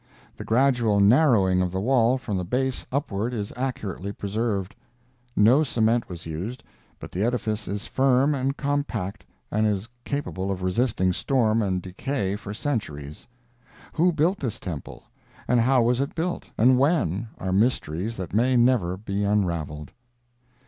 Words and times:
The 0.35 0.43
gradual 0.43 0.99
narrowing 0.99 1.61
of 1.61 1.71
the 1.71 1.79
wall 1.79 2.17
from 2.17 2.35
the 2.35 2.43
base 2.43 2.87
upward 2.91 3.35
is 3.35 3.53
accurately 3.55 4.11
preserved. 4.11 4.73
No 5.35 5.61
cement 5.61 6.09
was 6.09 6.25
used, 6.25 6.63
but 6.99 7.11
the 7.11 7.23
edifice 7.23 7.67
is 7.67 7.85
firm 7.85 8.33
and 8.33 8.57
compact 8.57 9.23
and 9.51 9.67
is 9.67 9.87
capable 10.03 10.49
of 10.49 10.63
resisting 10.63 11.13
storm 11.13 11.61
and 11.61 11.83
decay 11.83 12.35
for 12.35 12.51
centuries. 12.51 13.27
Who 13.93 14.11
built 14.11 14.39
this 14.39 14.59
temple, 14.59 15.03
and 15.47 15.59
how 15.59 15.83
was 15.83 16.01
it 16.01 16.15
built, 16.15 16.49
and 16.57 16.79
when, 16.79 17.27
are 17.37 17.53
mysteries 17.53 18.17
that 18.17 18.33
may 18.33 18.55
never 18.57 18.97
be 18.97 19.23
unraveled. 19.23 19.91